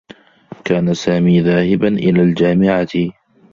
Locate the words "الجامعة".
2.23-2.89